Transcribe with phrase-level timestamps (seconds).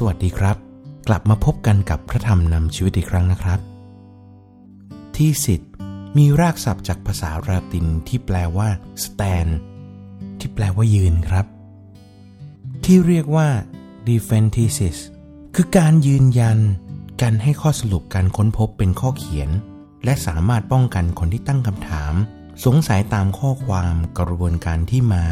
[0.00, 0.56] สวัสดีครับ
[1.08, 3.60] กลับมาพบกันกับพระธรรมนำชีวิตอีกครั้งนะครับ
[5.16, 5.70] ที่สิทธิ์
[6.16, 8.68] มีรากศัพท์จากภาษาลาตินที่แปลว่า
[9.04, 9.52] stand
[10.38, 11.46] ที่แปลว่ายืนครับ
[12.84, 13.48] ที่เรียกว่า
[14.08, 14.96] defentesis
[15.54, 16.58] คือการยืนยัน
[17.22, 19.50] การให้ข้อสรุปการค้นพบเป็นข้อเขียน
[20.04, 22.14] และสามารถป้องกันคนที่ตั้งคำถาม
[22.64, 25.24] สงสัยตามข้อความกระบวนการที่มา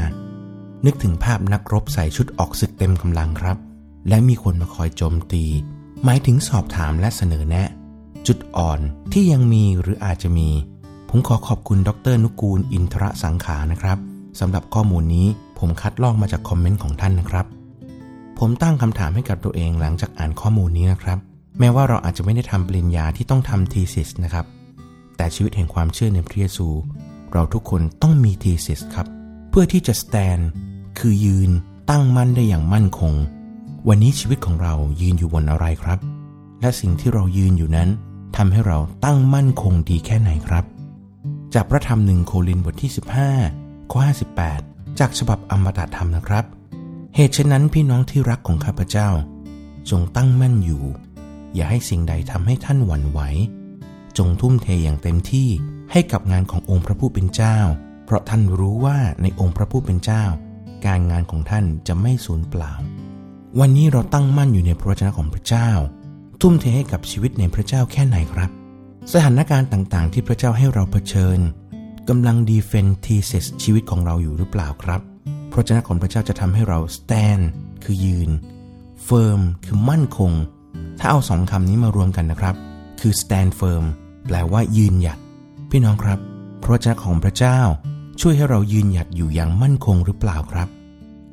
[0.84, 3.58] นึกถึงภาพนักรบใส่ชุดออกศึกเต็มกำลังครับ
[4.08, 5.44] และมีคนมาคอยโจมตี
[6.04, 7.68] หมายถึงสอบถามและเสนอแนะ
[8.26, 8.80] จุดอ่อน
[9.12, 10.48] ที่ยังมีหรืออาจจะมี
[11.10, 13.98] ผมขอขอบคุณดรนุกูลอินทรสังขานะครับ
[14.40, 15.26] สำหรับข้อมูลนี้
[15.58, 17.46] ผมคัดลอกมาจากคอมเมนต์ของท่านนะครับ
[18.38, 21.18] ผมตั้งคำถามให้กับตัวเองหลังจากอ่านข้อมูลนี้นะครับ
[21.58, 24.46] แม้ว่าเราอาจจะไม่ได้ทำปริญญาที่ต้องทำทีสิสนะครับ
[25.16, 26.68] แต่ชีวิตแห่งความเชื่อในพระเยซู
[27.32, 29.06] เราทุกคนต้องมีทีสิสครับ
[29.50, 30.42] เพื่อที่จะ stand
[30.98, 31.50] คือยืน
[31.90, 33.14] ตั้งมั่นได้อย่างมั่นคง
[33.90, 35.98] วันนี้ชีวิตของเรายืนอยู่บนอะไรครับ
[36.60, 37.88] และสิ่งที่เรายืนอยู่นั้น
[38.36, 40.64] ทำให้เราตั้งมั่นคงดีแค่ไหนครับ
[41.54, 42.90] จากพระธรรมหนึ่งโครินบทที่
[43.42, 44.00] 15ข้อ
[44.48, 46.44] 58 จากฉบับอมตะธรรมนะครับ
[47.14, 49.08] เหตุฉะนั้นพี่น้องที่รักของข้าพเจ้า
[49.90, 50.84] จงตั้งมั่นอยู่
[51.54, 53.20] อย่าให้สิ่งใดทำให้ท่านหวั่นไหว
[54.18, 55.48] จงทุ่มเทอย่างเต็มที่
[55.92, 57.58] ให้กับงานขององค์พระผู้เป็นเจ้า
[58.04, 60.24] เพราะท่านรู้ว่าในองค์พระผู้เป็นเจ้า
[60.86, 62.72] การงานของท่านจะไม่สูญเปล่า
[63.60, 65.68] วันนี้เราตั้งมั่นอยู่ในพระวจนะของพระเจ้า
[66.40, 68.50] ทุ่มเทให้กับชีวิตในพระเจ้าแค่ไหนครับ
[69.12, 71.38] สถานการณ์ต่างๆ ที่พระเจ้าให้เราเผชิญ
[72.08, 75.00] กำลังดีเฟนทีเซสชีวิตของเราอยู่หรือเปล่าครับ
[75.52, 77.42] พระเจ้าของพระเจ้าจะทำให้เรา stand
[77.84, 78.30] คือยืน
[79.08, 80.32] firm คือมั่นคง
[80.98, 82.54] ถ้าเอาสองคำนี้มารวมกันนะครับ
[83.00, 83.84] คือ stand firm
[84.26, 85.18] แปลว่ายืนหยัด
[85.70, 86.18] พี่น้องครับ
[86.62, 87.58] พระเจ้าของพระเจ้า
[88.20, 90.68] ช่วยให้เรายืนหยัดอยู่อย่างมั่นคงหรือเปล่าครับ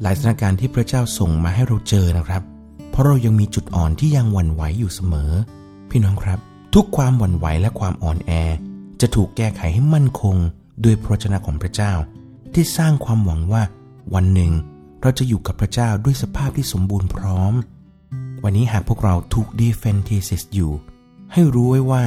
[0.05, 2.43] หลายสถานการณ์ที่พระเจ้าส่งมาให้เราเจอนะครับ
[2.91, 5.31] เพราะเรายังมีจุดอ่อนที่ยังหวั่นไหวอยู่เสมอ
[5.89, 6.39] พี่น้องครับ
[6.73, 8.31] ทุกความหวั่นไหวและความอ่อนแอ
[9.01, 10.35] จะถูกแก้ไขให้มั่นคง
[10.83, 11.93] ด้วยพระชนะของพระเจ้า
[12.53, 13.63] ที่สร้างความหวังว่า
[14.13, 14.51] วันหนึ่ง
[15.01, 17.53] เราจะอยู่กับพระเจ้าด้วยสภาพที่สมบูรณ์พร้อม
[18.43, 20.71] วันนี้หากพวกเราถูกดีเฟนทีซิสอยู่
[21.33, 22.03] ให้รู้ไว้ว่า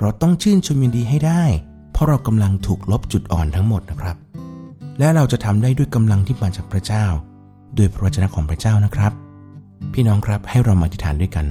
[0.00, 1.44] เราต้องชื่นชมยินดีให้ได้
[1.92, 4.16] เพราะเรากำลังถูกลบจุดอ่อนทั้งหมดนะครับ
[4.98, 7.06] และเราจะทำได้ด้วยกำลังที่มาจากพระเจ้า
[7.76, 9.12] ด้วยพระชนะของพระเจ้านะครับ
[9.92, 11.46] พี่น้องครับให้เรามาอธิษฐานด้วยกัน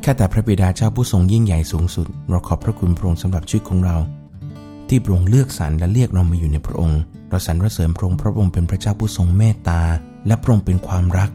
[0.00, 3.96] แค่แต่พระบิดาเจ้าผู้ทรงยิ่งใหญ่สูงสุด เราขอบพระคุณพระองค์สำหรับชีวิตของเรา
[4.88, 9.80] ที่พระองค์เลือกสรรและเรียกเรามาอยู่ในพระองค์ เราสรรเสริญพระองค์พระองค์เป็นพระเจ้าผู้ทรงเมตตา
[10.26, 11.30] และพระองค์เป็นความรัก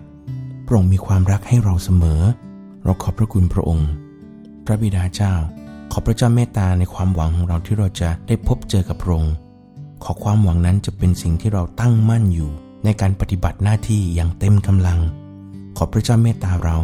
[0.65, 2.21] พระองค์มีความรักให้เราเสมอ
[2.83, 3.89] เราขอบพระคุณพระองค์
[4.65, 5.33] พระบิดาเจ้า
[5.91, 9.33] ขอพระเจ้าเมตตาในความหวังของเราที่เราจะได้พบเจอกับพระองค์
[10.03, 12.51] ขอความหวังนั้นจะเป็นสิ่งที่เราตั้งมั่นอยู่
[12.83, 14.99] ในการปฏิบัติหน้าที่อย่างเต็มกำลัง
[15.77, 16.75] ขอพระเจ้าเมตตาเรา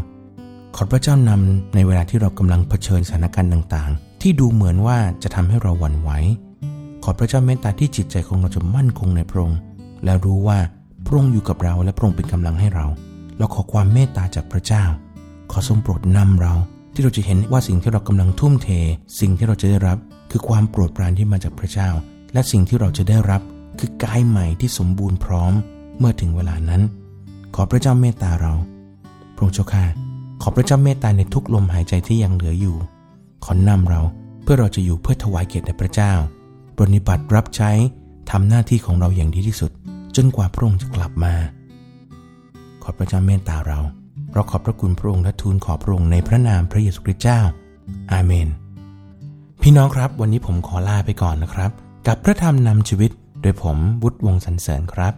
[0.75, 6.09] ขอพระเจ้านำในเวลาที่เรากำลังเผชิญสถานการณ์ต่างๆ ที่ดูเหมือนว่าจะทำให้เราหวั่นไหว
[7.03, 9.59] ขอพระเจ้าเมตตาที่จิตใจของเราจะมั่นคงในพระองค์
[10.03, 10.59] และรู้ว่า
[11.05, 12.85] พระองค์อยู่กับเราและพระองค์เป็นกำลังให้เรา
[13.37, 14.83] เราขอความเมตตาจากพระเจ้า
[15.51, 16.53] ขอทรงโปรดนำเรา
[16.93, 18.67] ที่เราจะเห็นว่าสิ่งที่เรากำลังทุ่มเท
[19.19, 19.97] สิ่งที่เราจะได้รับ
[20.31, 21.89] คือความโปรดปรานที่มาจากพระเจ้า
[22.33, 23.41] และสิ่งที่เราจะได้รับ
[23.79, 25.53] คือกายใหม่ที่สมบูรณ์พร้อม
[25.99, 26.81] เมื่อถึงเวลานั้น
[27.55, 28.53] ขอพระเจ้าเมตตาเรา
[29.35, 29.85] พระองค์เจ้าข้า
[30.41, 32.75] ขอพระเจ้าเมตตาในทุกลมหายใจที่ยังเหลืออยู่
[33.45, 34.01] ขอนำเรา
[34.43, 36.13] เพื่อเราจะอยู่เพื่อถวายเกียรติแด่พระเจ้า
[36.77, 37.71] ปฏิบัติรับใช้
[38.31, 39.71] ทำหน้าที่ของเราอย่างดีที่สุด
[40.15, 41.33] จนกว่าพระองค์จะกลับมา
[42.83, 43.79] ขอพระเจ้าเมตตาเรา
[44.33, 47.39] เราขอบพระคุณพระองค์และทูลขอพระองค์ในพระนามพระเยซูคริสต์เจ้า
[48.11, 48.47] อาเมน
[49.61, 51.71] พี่น้องครับ วันนี้ผมขอลาไปก่อนนะครับ
[52.07, 55.13] กับพระธรรมนำชีวิต โดยผมบุตรวงสรรเสริญครับ